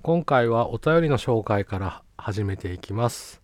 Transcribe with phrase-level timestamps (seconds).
[0.00, 3.42] 今回はお便りの紹介から始めていきます。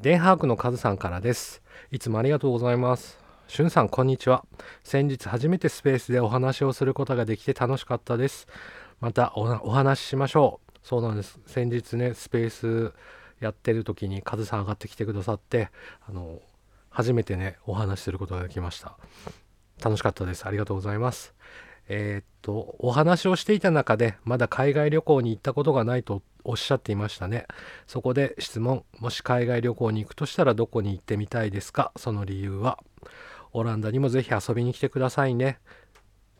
[0.00, 1.62] デンハークのカズさんからです。
[1.90, 3.18] いつもありがとうございます。
[3.48, 4.46] しゅんさん、こんにちは。
[4.84, 8.46] 先日初めてスペースでお話をすることができて楽しかったです。
[9.00, 10.78] またおお話ししましょう。
[10.84, 11.40] そうなんです。
[11.46, 12.94] 先日ね、スペース
[13.40, 15.70] やってる時にカズさん上がってきてくださって、
[16.08, 16.40] あの、
[16.88, 18.96] 初めてね、お話しすることができました。
[19.82, 20.46] 楽しかったです。
[20.46, 21.34] ありがとうございます。
[21.88, 27.46] えーっと、お話をしていた中で、まだ海外旅行に行ったことがないとおっしゃっていましたね。
[27.86, 31.92] そこで質問、もし海外旅行に行くとしたらどこに行ってみたいですか？
[31.96, 32.78] その理由は。
[33.52, 35.58] オランダにもぜひ遊びに来てくださいね。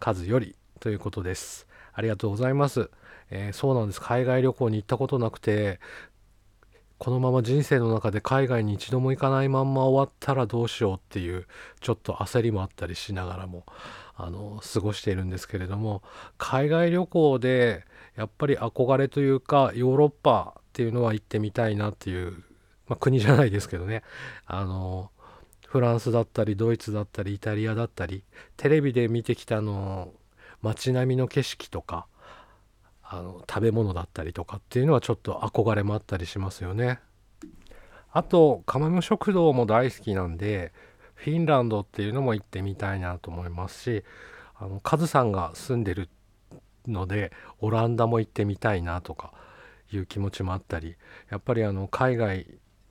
[0.00, 1.66] 数よりということです。
[1.92, 2.90] ありがとうございます。
[3.30, 4.00] えーそうなんです。
[4.00, 5.78] 海外旅行に行ったことなくて、
[6.98, 11.46] このまま人生の中で海外に一度も行かないまんま終わったらどうしようっていう
[11.80, 13.66] ちょっと焦りもあったりしながらも
[14.16, 16.02] あの過ごしているんですけれども
[16.38, 17.84] 海外旅行で
[18.16, 22.44] やっぱり憧れというかヨーロッパっていうのは行ってみたいなっていう、
[22.86, 24.02] まあ、国じゃないですけどね
[24.46, 25.10] あの
[25.66, 28.22] フランスだったりドイツだったりイタリアだったり
[28.56, 30.12] テレビで見てきたの
[30.62, 32.06] 街並みの景色とか
[33.02, 37.00] あの食べ物だったりとかっていうのはちょっと憧れもあったりしますよね。
[38.12, 40.72] あとカマム食堂も大好きなんで
[41.14, 44.04] フィンランドっていうのも行ってみたいなと思いますし
[44.56, 46.08] あのカズさんが住んでる
[46.86, 49.32] のでオランダも行ってみたいなとか
[49.92, 50.96] いう気持ちもあったり
[51.30, 52.46] やっぱりあの海外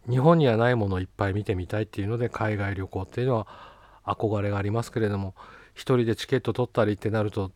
[0.10, 3.48] 日本にはないものをいっぱい見てみたいっていうので海外旅行っていうのは
[4.06, 5.34] 憧れがありますけれども
[5.74, 7.52] 一人でチケット取ったりってなると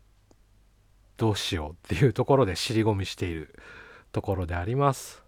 [1.18, 3.56] どうしようっていうところで尻込みしている
[4.12, 5.24] ところであります。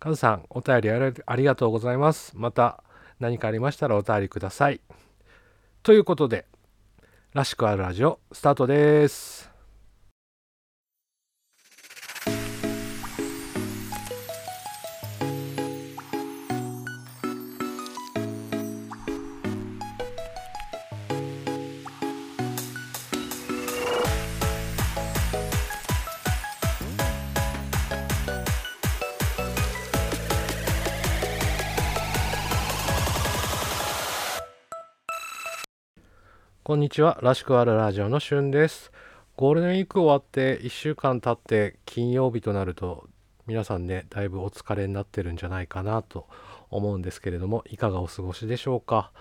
[0.00, 2.32] カズさんお便りありがとうございます。
[2.36, 2.83] また
[3.20, 4.80] 何かありましたらお便りください。
[5.82, 6.46] ということで
[7.32, 9.53] らしくあるラジオスタートです。
[36.74, 37.20] こんにちは。
[37.22, 38.90] らしくあるラジオのしゅんです。
[39.36, 43.08] ゴールデンウィーク終わって1週間経って金曜日となると
[43.46, 46.26] 皆さんね、だいぶお疲れになってるんじゃないかなと
[46.70, 49.12] 思うんですけれども、いかがお過ごしでしょうか？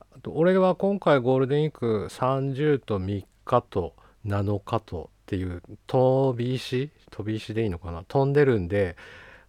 [0.00, 3.94] あと俺は今回ゴールデンウィーク30と3日と
[4.26, 6.90] 7日とっていう飛び石？
[7.12, 8.02] 飛び石でいいのかな？
[8.02, 8.96] 飛んでるんで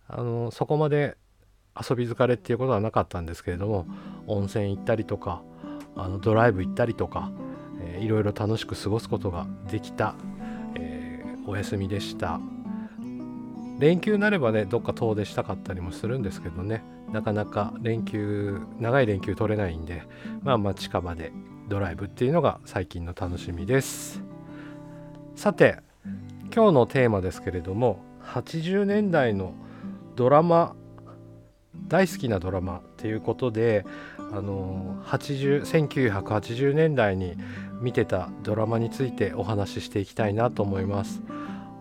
[0.08, 1.18] あのそこまで
[1.76, 3.88] 遊び疲れっていうことはなかったんですけれども
[4.28, 5.42] 温泉行ったりとか
[5.96, 7.32] あのドライブ行ったりとか、
[7.82, 10.16] えーいろいろ楽しく過ごすことができた、
[10.76, 12.40] えーお休みでした。
[13.80, 16.84] 連休なればねどっか遠出したかったりもするんですけどね。
[17.12, 20.04] なかなか連休長い連休取れないんで
[20.44, 21.34] まあまあ近場で
[21.68, 24.22] ドライブっていうのが最近の楽しみです。
[25.36, 25.80] さて
[26.54, 29.54] 今日のテーマですけれども80年代の
[30.16, 30.76] ドラマ
[31.88, 33.86] 大好きなドラマっていうことで
[34.34, 37.36] あの80 1980年代に
[37.82, 41.22] 見てたドラマについてお話ししていきたいなと思います。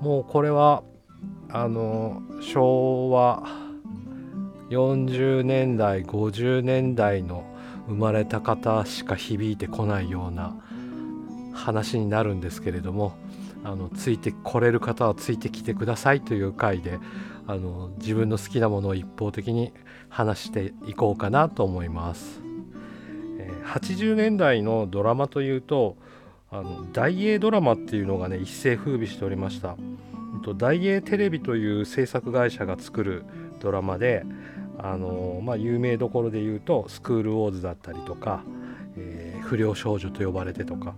[0.01, 0.83] もうこれは
[1.51, 3.43] あの昭和
[4.71, 7.45] 40年代50年代の
[7.89, 10.57] 生まれた方しか響いてこないような
[11.53, 13.13] 話になるんですけれども
[13.65, 16.99] あのついてこれる方はついてきてくださいという回で
[17.51, 19.73] あの自分の好きなものを一方的に
[20.09, 22.41] 話していこうかなと思います。
[23.65, 25.97] 80年代のドラマというと
[26.51, 29.77] あの大英ドラマっていうのがね一世風靡しておりました。
[30.57, 33.25] 大英テレビという制作会社が作る
[33.59, 34.25] ドラマで
[34.79, 38.45] あの、まあ、有名どころで言うと「スクールウォーズ」だったりとか
[38.97, 40.95] 「えー不良少女と呼ばれて」とか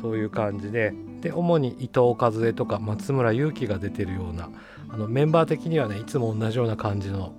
[0.00, 4.50] そういう感じでで主に伊藤和恵とか松村雄輝が出てるような
[4.92, 7.32] あのメンバー的にはねいつも同じような感じの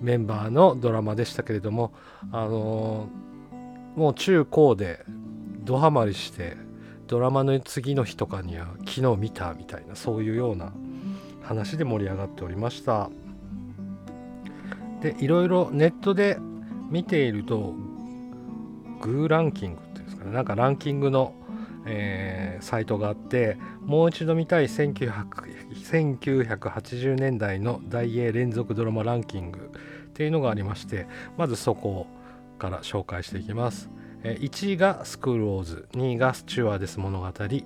[0.00, 1.92] メンバーのドラマでしたけれども
[2.30, 3.08] あの
[3.96, 5.04] もう中高で
[5.64, 6.56] ドハマりして
[7.06, 10.72] ドラマの次の日とかには昨日見たみたいなそういうような
[11.42, 13.10] 話で盛り上がっておりました。
[15.02, 16.38] でいろいろネットで
[16.90, 17.74] 見ていると
[19.00, 21.34] グーランキングっていうんですかねなんかランキングの、
[21.86, 25.24] えーサイトがあってもう一度見たい1900
[25.74, 29.70] 1980年代の大英連続ドラマランキング
[30.08, 31.06] っていうのがありまして
[31.36, 32.06] まずそこ
[32.58, 33.90] から紹介していきます。
[34.22, 37.56] えー1位がスクールウォーズ2位がスチュワーデス物語3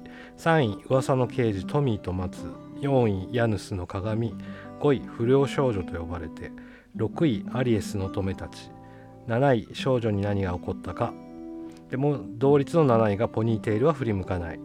[0.62, 2.38] 位噂の刑事トミーと松
[2.80, 4.34] 4位ヤヌスの鏡
[4.80, 6.52] 5位不良少女と呼ばれて
[6.96, 8.70] 6位アリエスの乙女たち
[9.28, 11.12] 7位少女に何が起こったか
[11.90, 14.60] でも同率の7位がポニーテールは振り向かない。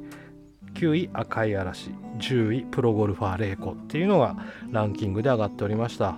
[0.73, 1.91] 9位赤い嵐。
[2.18, 4.35] 10位プロゴルファーレイコっていうのが
[4.69, 6.18] ランキングで上がっておりました。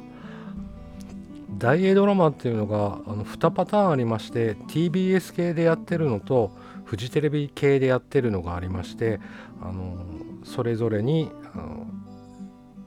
[1.58, 6.52] 大英ドラマっていうのがあの2パターンありまして TBS 系でやってるのと
[6.86, 9.20] フジテレビ系でやってるのがありまして
[9.62, 10.06] あの
[10.44, 11.88] それぞれにあの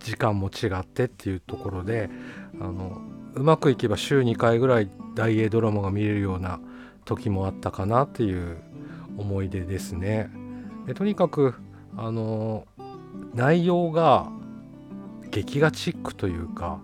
[0.01, 2.11] 時間も違ってっていうところで
[2.61, 3.01] あの
[3.35, 6.61] うまくいけば週2回ぐらい大英ドラマが見れるような
[7.07, 8.59] 時もあったかなっていう
[9.17, 10.31] 思い出ですね。
[10.87, 11.55] でとにかく
[11.97, 12.67] あの
[13.35, 14.29] 内容が
[15.31, 16.81] 劇画チックというか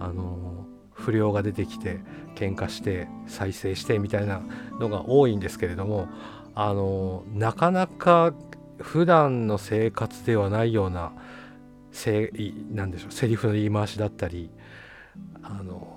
[0.00, 2.00] あの不良が出てきて
[2.34, 4.40] 喧嘩して再生してみたいな
[4.80, 6.08] のが多いんですけれども
[6.54, 8.32] あのなかなか
[8.78, 11.12] 普段の生活ではないような
[11.92, 12.30] せ
[12.70, 14.50] なんでしょうセリフの言い回しだったり
[15.42, 15.95] あの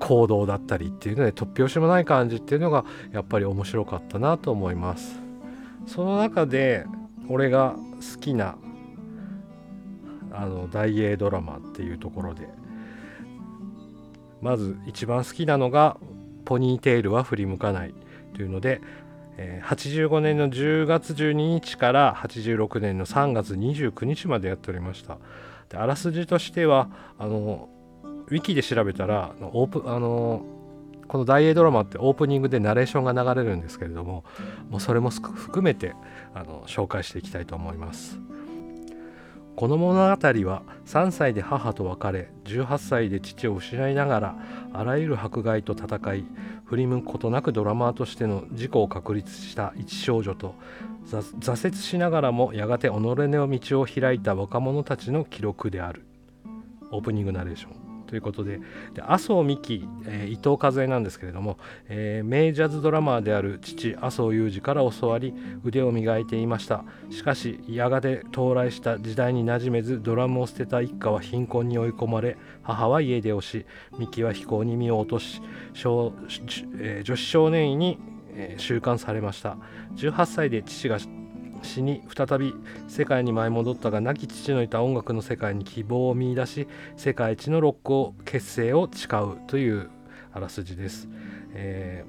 [0.00, 5.20] 行動だったりっていうので突拍子もない感じっていうのがやっぱり面白かったなと思います。
[5.86, 6.86] その中で
[7.28, 7.76] 俺が
[8.14, 8.56] 好きな
[10.32, 12.48] あの大英ドラマっていうところで
[14.40, 15.96] まず一番好きなのが
[16.44, 17.94] 「ポニーテールは振り向かない」
[18.34, 18.80] というので、
[19.36, 25.18] え、85年の10月12日から86年の3月29日までやっておりました。
[25.68, 26.88] であらすじとしては
[27.18, 27.68] あの
[28.30, 30.42] ウィキで調べたらオープあの
[31.08, 34.24] この大英ドラマってオープニングでナレーションが流れるんですけれども
[34.68, 35.94] もうそれも含めて
[36.34, 38.20] あの紹介していきたいと思います。
[39.56, 44.36] この物語は3歳で母と別れ18歳で父を失いながら
[44.72, 46.24] あらゆる迫害と戦い
[46.64, 50.54] 振り向くことなくドラマーとしての自己を確立した一少女と
[51.10, 56.06] 挫折しながらもやがて己の道を開いた若者たちの記録である
[56.90, 58.60] オープニングナレーションということで
[58.92, 61.58] で麻生美紀、えー、伊藤和恵なんですけれども、
[61.88, 65.32] えー、名ジャズドラマーである父麻生裕二から教わり
[65.64, 66.84] 腕を磨いていました。
[67.10, 73.64] しかしやがて到来した時代に馴染めずドラムを捨てた一家は貧困に追い込まれ母は家出をし
[73.98, 75.40] 美紀は飛行に身を落とし
[75.72, 76.12] 小、
[76.78, 77.98] えー、女子少年院に
[78.56, 79.56] 収監されました。
[79.96, 80.98] 18歳で父が
[81.62, 82.54] 死に再び
[82.88, 89.90] 世界に舞い戻ったが亡き父のいた音楽の世界に希望を見いだし世界一のロックを結成を誓うという
[90.32, 91.08] あらすじです。
[91.52, 92.04] え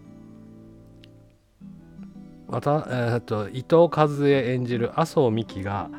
[2.50, 5.90] ー、また、えー、と伊藤和恵演じる麻生美樹が、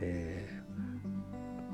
[0.00, 0.37] えー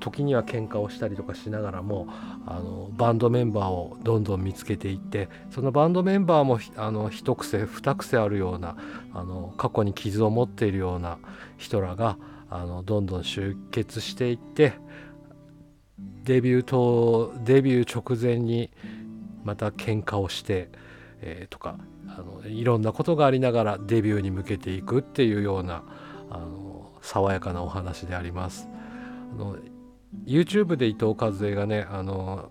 [0.04, 2.06] 時には喧嘩をしたりとかしながらも
[2.44, 8.76] あのバンドメンバーをどんどん見つけていってそのバンドメンバーもあの一癖二癖あるような
[9.14, 11.16] あの過去に傷を持っているような
[11.56, 12.18] 人らが
[12.50, 14.74] あのどんどん集結していって
[16.24, 18.70] デビューとデビュー直前に
[19.42, 20.68] また喧嘩をして、
[21.22, 21.78] えー、とか
[22.08, 25.82] あのいろんなことがありながらデビューに向けていくっていうような
[26.28, 28.68] あの爽やかなお話であります。
[29.32, 29.56] あの
[30.26, 32.50] YouTube で伊藤和恵がねあの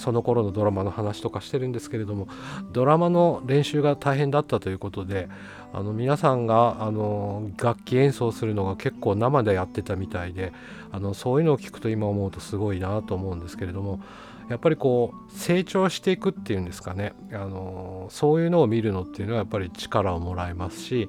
[0.00, 2.26] その頃のドラマの話とかしてるんですけれども
[2.72, 5.28] ドラマの練習が大変だったということで
[5.72, 10.52] あの皆さんがあの楽器演奏するのが結構生でやってたみたいで
[10.90, 14.00] あのそういうのを聞くと今思うとすごいなと思うんですけれども
[14.48, 21.08] やっぱりこう成長していくっていうんですかねあのそういうのを見るのっていうのはやっぱり力をもらえますし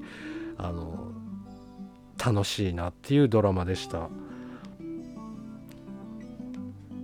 [0.58, 1.12] あの
[2.24, 4.08] 楽しいなっていうドラマでした。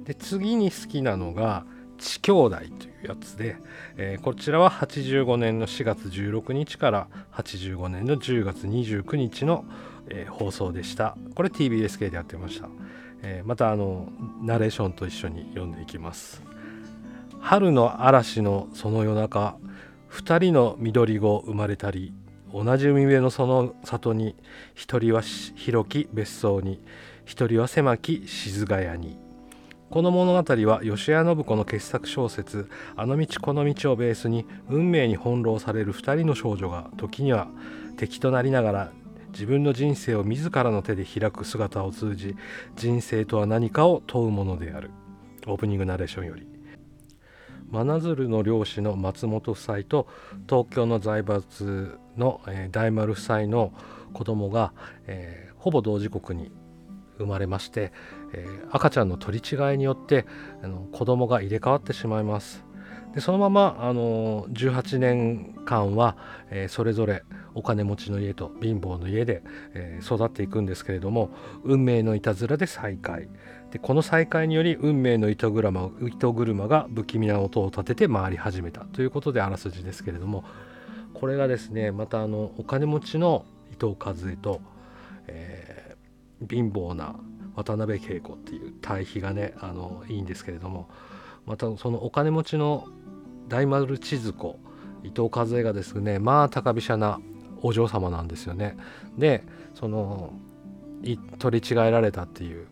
[0.09, 1.67] で次に好きなのが
[1.99, 3.57] 「地兄弟」というやつで、
[3.99, 9.67] えー、こちらは85年の4月16日から85年の10月29日の、
[10.09, 11.15] えー、放送でした。
[11.35, 12.71] これ TBS 系でやってました、
[13.23, 14.11] えー、またあの
[14.41, 16.43] ナレーションと一緒に読んでいきます。
[17.41, 19.59] 春の嵐のその夜中
[20.11, 22.15] 2人の緑子生まれたり
[22.50, 24.37] 同じ海辺のその里に
[24.75, 26.81] 一人は広き別荘に
[27.27, 29.27] 一人は狭き静ヶ谷に。
[29.90, 37.49] この物語は吉谷信子の傑作小説「あの道この道」をベースに運命に翻弄される2人の少女が時には
[37.97, 38.92] 敵となりながら
[39.33, 42.37] 自分の人生を自らの手で開く姿を通じ
[42.76, 44.90] 人生とは何かを問うものである。
[45.47, 46.47] オープニングナレーションより。
[47.71, 50.07] 真鶴の漁師の松本夫妻と
[50.49, 53.73] 東京の財閥の、えー、大丸夫妻の
[54.14, 54.73] 子供が、
[55.07, 56.50] えー、ほぼ同時刻に
[57.19, 57.93] 生まれまして、
[58.33, 60.27] えー、赤ちゃんの取り違いによって
[60.63, 62.65] あの子供が入れ替わってしまいます。
[63.15, 66.17] でそのままあの18年間は、
[66.51, 69.43] えー、それぞれお金持ちの家と貧乏の家で、
[69.75, 71.31] えー、育っていくんですけれども
[71.65, 73.29] 運命のいたずらで再会。
[73.71, 78.83] でこの再会により運命の糸車糸車が不気味な音を立てて回り始めた。
[78.83, 80.45] ということであらすじですけれども
[81.15, 84.61] これがですねまたあのお金持ちの伊藤和恵と、
[85.27, 86.08] えー、
[86.47, 87.16] 貧乏な
[87.57, 90.88] 渡辺恵子っていう対比がねあのいいんですけれども
[91.47, 92.87] またそのお金持ちの
[93.49, 94.59] 大丸千鶴子
[95.02, 97.21] 伊藤和恵がですねまあ高飛車な
[97.62, 98.76] お嬢様なんですよね。
[99.16, 100.33] でその
[101.38, 102.66] 取り違えられたっていう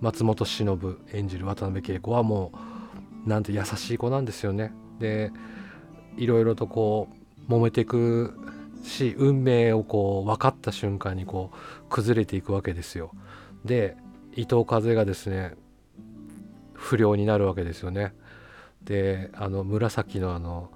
[0.00, 2.52] 松本忍演じる渡辺恵子はも
[3.26, 4.72] うなんて優しい子なんですよね。
[4.98, 5.32] で
[6.16, 7.08] いろいろとこ
[7.48, 8.34] う揉めていく
[8.82, 11.56] し運命をこう分かった瞬間にこう
[11.88, 13.12] 崩れていくわけですよ。
[13.64, 13.96] で
[14.34, 15.54] 伊藤風がですね
[16.74, 18.14] 不良になるわけですよね。
[18.84, 20.70] であの紫のあの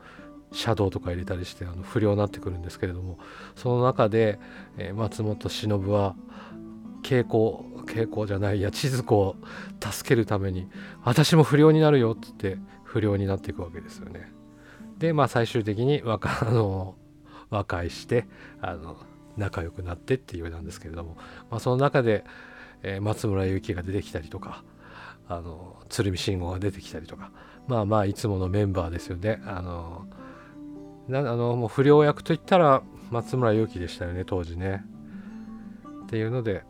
[0.52, 3.18] シャドウとか入れたりしてあの不良になってくるんですけれども
[3.56, 4.38] その中で、
[4.78, 6.14] えー、松本忍は
[7.02, 9.36] 稽古稽古じゃないや千鶴子を
[9.80, 10.68] 助けるために
[11.02, 14.32] 私も不良になるよっつって不良になっていくわけですよね。
[14.98, 16.94] でまあ最終的に和あの
[17.50, 18.26] 和解して
[18.60, 18.96] あの
[19.36, 21.16] 仲良くなってっていうなんですけれども、
[21.50, 22.24] まあ、その中で、
[22.82, 24.64] えー、松村ゆきが出てきたりとか
[25.28, 27.30] あの鶴見慎吾が出てきたりとか
[27.66, 29.42] まあまあいつものメンバーですよね。
[29.44, 30.06] あの
[31.08, 34.84] なあのもう不良役といったら松村ゆきでしたよね当時ね。
[36.04, 36.62] っていうので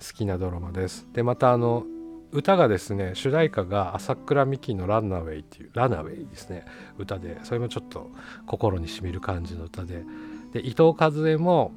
[0.00, 1.06] 好きなドラマです。
[1.12, 1.84] でまたあの
[2.34, 6.64] 歌がですね主題歌が朝倉美希の「ランナウェイ」っていう「ランナウェイ」ですね。
[6.98, 8.10] 歌でそれもちょっと
[8.46, 10.04] 心にしみる感じの歌で。
[10.52, 11.72] で伊藤和恵も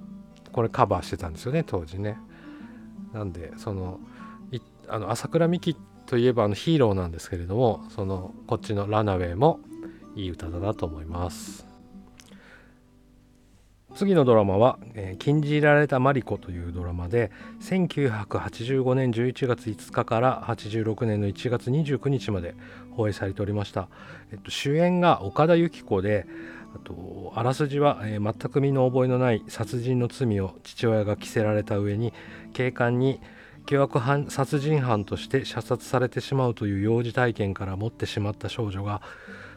[0.51, 2.17] これカバーしてたんですよね当時ね。
[3.13, 3.99] なんでその
[4.89, 9.59] あの朝倉美希といえばあのヒーローなんですけれどもそのこっちの「ランナウェイ」も
[10.15, 11.66] いい歌だなと思います。
[13.97, 22.53] 次のドラマは、えー、禁じられたマリコというドラマで1985年11月5日から86年の1月29日まで
[22.91, 23.89] 放映されておりました、
[24.31, 26.27] えっと、主演が岡田由紀子で
[26.75, 32.13] あとあらすじは、えー、全く身の覚えのない殺人の罪を父親が着せられた上に
[32.53, 33.19] 警官に
[33.65, 39.01] 凶悪犯殺人犯として射殺されてしまうという幼児体験から持ってしまった少女が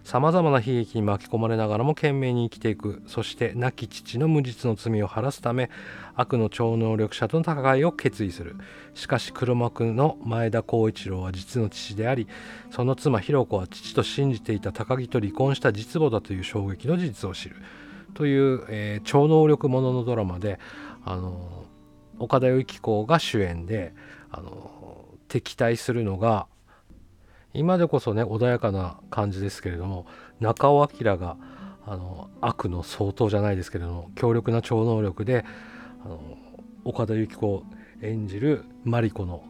[0.05, 3.03] さまざまな悲劇に巻き込まれながらも懸命に生きていく。
[3.07, 5.71] そして亡き父の無実の罪を晴らすため
[6.15, 8.57] 悪の超能力者との戦いを決意する。
[8.95, 12.27] しかし黒幕の前田光一郎は実の父であり
[12.71, 17.57] その妻ひろ子は父と信じていた高木と離婚した実母だという衝撃の事実を知る。
[18.15, 20.59] という、えー、超能力もののドラマで
[21.05, 21.65] あの
[22.19, 23.95] 岡田由紀子が主演で
[24.31, 24.71] あの
[25.29, 26.47] 敵対するのが
[27.53, 30.07] 今でこそね穏やかな感じですけれども
[30.41, 31.37] 中尾明が
[31.87, 35.45] あの悪の相当じゃないですけれども強力な超能力で
[36.05, 36.21] あの
[36.85, 37.65] 岡田由紀子
[38.03, 39.45] 演じるマリコの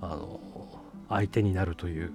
[0.00, 0.40] あの
[1.08, 2.12] 相手になるという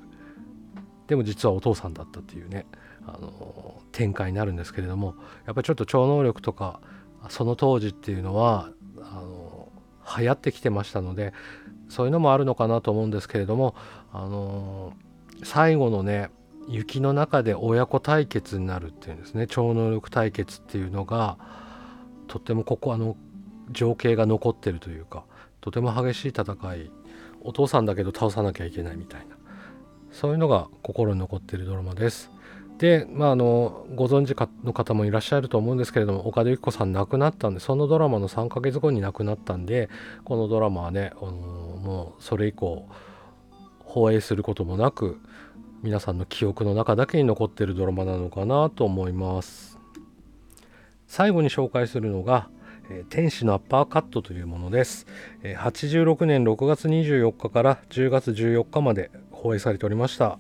[1.08, 2.66] でも実はお父さんだったっていうね
[3.06, 6.82] あの展開になるんですけれどもやっぱりちょっと超能力とか
[7.30, 8.70] その当時っていうのは
[9.00, 9.70] あの
[10.18, 11.34] 流行ってきてましたので
[11.88, 13.76] そういうのもあるのかなと思うんですけれども
[14.12, 14.94] あの
[15.44, 16.30] 最後のね
[16.68, 19.48] 雪の中で親子対決になるっていうんですね。
[19.48, 21.38] 超能力対決っていうのが
[22.28, 23.16] とってもここあの
[23.72, 25.24] 情景が残ってるというか
[25.62, 26.92] とても激しい戦い。
[27.42, 29.38] お父さんだけど倒さなきゃいけないみたいな。
[30.12, 32.32] そういうのが心に残ってるドラマです。
[32.80, 39.90] で、まあ、あのご存知の方もいらっしゃると思うんですけれども岡田由紀子さん亡くなったんでそのドラマの3ヶ月後に亡くなったんで
[40.24, 42.88] このドラマはね、あのもうそれ以降
[43.90, 45.18] 放映することもなく
[45.82, 49.80] 皆さんの記憶の中だけに残っているドラマなのかなと思います。
[51.08, 52.50] 最後に紹介するのが
[53.10, 55.08] 「天使のアッパーカット」というものです。
[55.42, 60.38] 86年6月24日から10月14日まで放映されておりました。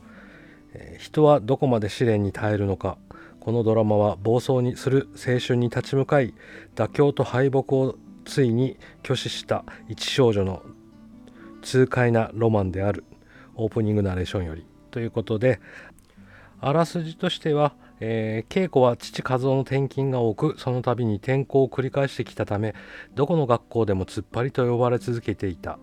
[0.99, 2.99] 人はどこまで試練に耐えるのか。
[3.39, 6.35] このドラマは暴走にする青春に立ち向かい
[6.75, 10.61] 妥協と敗北をついに拒否した一少女の
[11.63, 13.05] 痛快なロマンである。
[13.59, 15.59] オープニングナレーションよりということで
[16.61, 22.75] あらすじとしては、えー、稽古は父和夫の転勤が多くその度に転校を繰り返してきたため
[23.15, 25.79] どこの学校でも突っ張りと呼ばれ続けていた。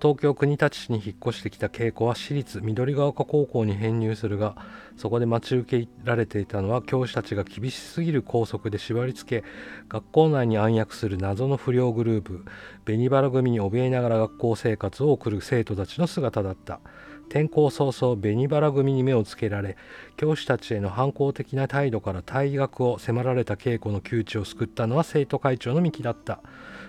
[0.00, 4.54] 東京国立市に引っ越してきた稽古は私立緑ヶ丘高校に編入するが
[4.96, 9.46] そこで待ち受けられていたのは教師たちが厳しすぎる校則で縛り付け
[9.88, 12.44] 学校内に暗躍する謎の不良グループ
[12.84, 16.80] 紅バラ組に怯えながら学校生活を送る生徒たちの姿だった。
[17.28, 19.76] 転校早々紅原組に目をつけられ
[20.16, 26.40] 教師たちへの反抗的な態度から退学を迫られた稽古の窮地を救ったのは生徒会長の三木だった。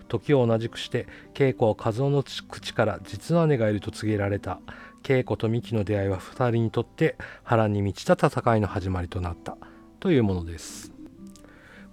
[0.08, 4.60] 時を同じくして稽古は和夫の口から実の姉がいると告げられた。
[5.04, 9.58] 稽古と三木の出会いは2人にとって波乱に満ちた戦いの始まりとなった。
[10.00, 10.94] というものです。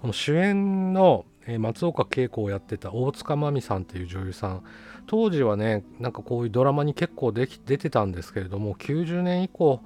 [0.01, 1.25] この主演の
[1.59, 4.65] 松岡恵子をやってた大塚真美さんっていう女優さん。
[5.07, 9.81] 当時はねなんかこういうドラマに結構でき出てたんですけれども90年以降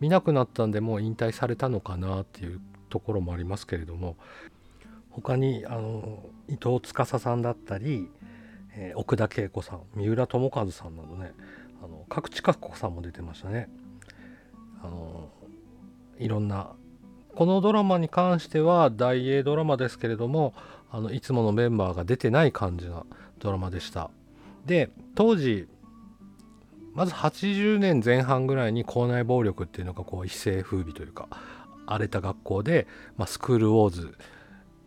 [0.00, 4.16] 見なくなったんでもう引退されたのかなっていうところもありますけれども
[5.10, 8.08] 他にあの伊藤司さんだったり、
[8.74, 11.32] えー、奥田恵子さん三浦友和さんなどね
[11.82, 13.68] あの角地佳子さんも出てましたね。
[14.82, 15.28] あの
[16.18, 16.72] いろんな
[17.34, 20.54] このドラマに関しては大英ドラマですけれども
[20.90, 23.04] あのいつものメンバーが出てない感じな
[23.38, 24.10] ドラマでした。
[24.66, 25.68] で当時
[26.94, 31.28] まず80年前半ぐらいに校内暴力っていうのがこう一世風靡というか
[31.86, 34.14] 荒れた学校で、まあ、スクールウォーズ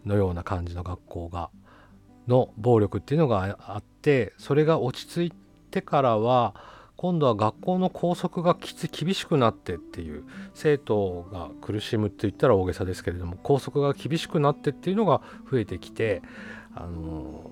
[0.05, 1.49] のような感じの学校が
[2.27, 5.37] の暴力っていうのがあってそれが落ち着い
[5.71, 6.55] てからは
[6.95, 16.21] 今度は学校の校則がきつ厳しくなってっていう生徒が苦しむって言ったら大げさですけれども校則が厳しくなってっていうのが増えてきて
[16.73, 17.51] あの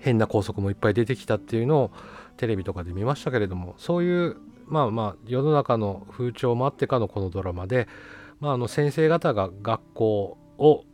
[0.00, 1.90] 変な校則もいっぱい出てきたっていうのを
[2.36, 7.86] テレビとかで見ましたけれどもそういうまあまあ世の中の風潮もあってかのこのドラマで、
[8.40, 10.84] まあ、あの先生方が学校を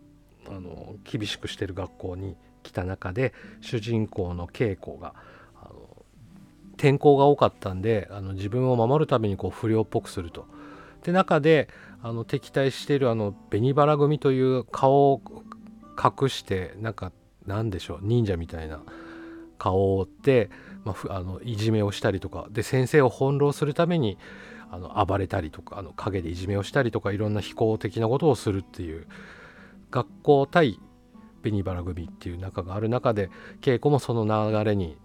[0.49, 5.15] あの厳しくしてる学校に来た中で主人公の稽古が
[5.61, 6.05] あの
[6.75, 10.47] 転校が多かったんであの自分を守るためにこう不良っぽくすると。
[11.03, 11.69] で中で
[12.03, 15.23] あの敵対しているあの紅原組という顔を
[15.97, 17.13] 隠してなんか
[17.47, 18.81] 何でしょう忍者みたいな
[19.59, 20.51] 顔を覆って、
[20.85, 24.19] まあ、あのいじめをしたりとかで先生を翻弄するために
[24.71, 29.07] あの暴れたりとかあの陰でいじめをしたりとかいろんな非行的なことをするっていう
[29.91, 30.81] 学校対
[31.43, 34.97] 紅原組っていう仲がある中で稽古もその流れに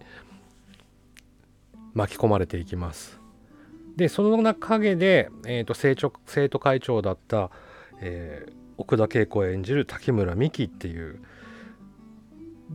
[1.93, 3.19] 巻き込まれていきます。
[3.95, 7.51] でその陰で、えーと、生生徒会長だった、
[7.99, 11.21] えー、奥田恵子を演じる滝村美樹っていう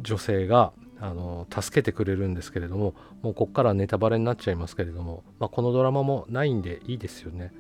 [0.03, 7.53] 女性があの助けてくれるんですけれどももうここからネタバレになっちゃいますけれども、まあ、このドラマもないんでいいですよね。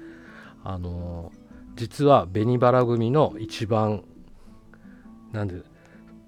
[0.64, 1.32] あの
[1.76, 4.02] 実は紅原組の一番
[5.32, 5.60] なんで、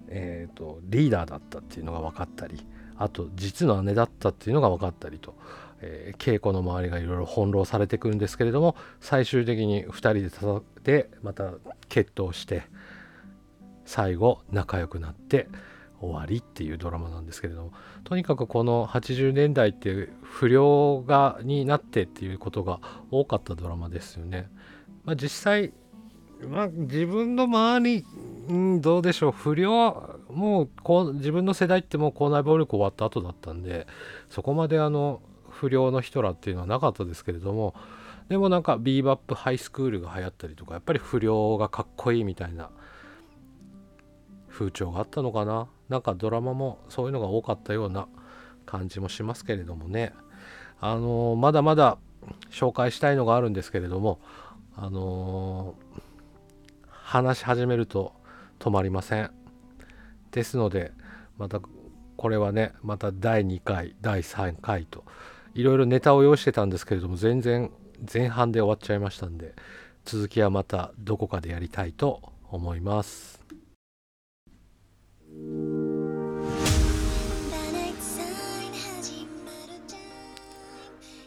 [0.08, 2.64] えーと、リーダーだったっていうのが分かったり
[2.96, 5.34] あと実の姉だったっていうのが分かったりと、
[5.80, 11.52] えー、稽古の周りがいろいろ翻弄されてくるんですけれども最終的に2人で戦ってまた
[11.88, 12.64] 決闘して
[13.86, 15.48] 最後仲良くなって
[16.00, 17.72] 終わりっていうドラマなんですけれども
[18.04, 22.80] とにかくこの80年代って不良がになってっていうことが
[23.11, 24.48] 多かったドラマですよね。
[25.04, 25.72] まあ、実際、
[26.46, 28.04] まあ、自分の周り、
[28.48, 33.87] うん、どうでしょう不良もうこう自分の世代ってもう校内暴力終わった後だったんで
[34.28, 37.74] そこまであの不良の人らっていうのはなかったですけれども
[38.28, 42.70] でもなんかビーバップハイスクールが流行ったりとかやっぱり不良がかっこいいみたいな
[44.58, 45.68] 風潮があったのかな？
[45.88, 48.08] なんかドラマもそういうのが多かったような
[48.66, 50.12] 感じもしますけれどもね。
[50.80, 51.98] あのー、まだまだ
[52.50, 54.20] 紹介したいのがあるんですけれども
[54.76, 56.00] あのー、
[56.90, 58.12] 話し始めると
[58.58, 59.30] 止まりません。
[60.30, 60.92] ですので
[61.36, 61.60] また
[62.16, 65.04] これはねまた第2回第3回と
[65.54, 67.70] いろいろネタを用意してたんですけれども全然
[68.12, 69.54] 前半で終わっちゃいましたんで
[70.04, 73.38] 続きはまたどこかでやりたいと思います。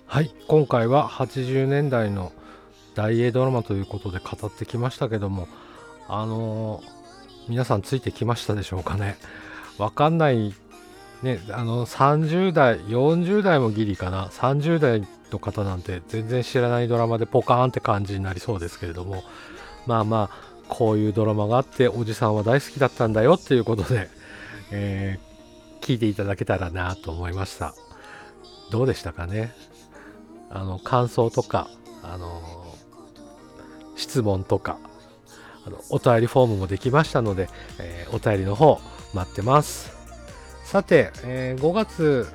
[0.07, 2.33] はい今回は80年代の
[2.95, 5.47] 大英ドラマということで語ってきましたけども
[6.07, 6.83] あのー、
[7.49, 9.17] 皆さんついてきましたでしょうかね。
[9.77, 10.53] わかんない
[11.23, 14.27] ねあの30代40代もギリかな。
[14.27, 19.23] 30代の方なんて全然知らないドラマでポカーンって感じになりそうですけれども。
[19.85, 24.07] まあまあこういうドラマがあっておじさんは大好きだったんだよっていうことで、
[24.71, 27.75] えー、聞いていただけたらなと思いました。
[28.71, 29.53] どうでしたかね？
[30.49, 31.69] あの感想とか、
[32.01, 32.41] あの
[33.97, 34.79] 質問とか
[35.65, 38.79] あのお便りフォームもできましたので、えー、お便りの方
[39.13, 39.91] 待ってます。
[40.63, 42.27] さて、えー、5月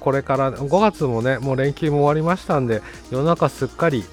[0.00, 4.04] これから5月もねもう連休も終わりましたんで世の中すっかり、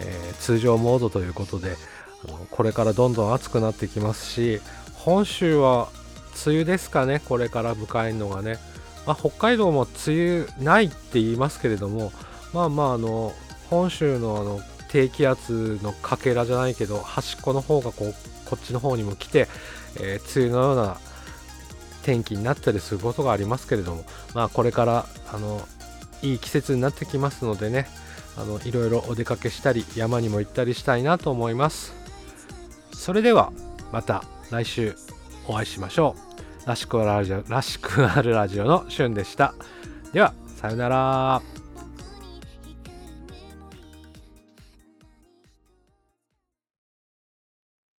[0.00, 1.74] えー、通常モードということで
[2.58, 4.60] これからどんどん暑くなってきますし
[4.94, 5.90] 本州は
[6.44, 8.58] 梅雨ですかねこれから迎えるのがね、
[9.06, 12.10] まあ、北海道も梅雨ないって言いますけれども
[12.52, 13.32] まあまああの
[13.70, 19.46] 本州のあの低気圧のかけらじゃないけど端っこの方がこうこっちの方にも来て、
[20.00, 20.96] えー、梅雨のような
[22.02, 24.02] 天気になったりすることがありますけれども、
[24.34, 25.60] まあ、これからあの
[26.22, 27.86] いい季節になってきますのでね
[28.36, 31.97] あのいろいろお出かけしたり山にも行ったりしたいなと思います。
[32.98, 33.52] それでは
[33.92, 34.96] また来週
[35.46, 36.16] お会いしましょ
[36.66, 36.68] う。
[36.68, 39.54] らしくあるラジオらしくあるラジオのしゅんでした。
[40.12, 41.57] ではさよなら。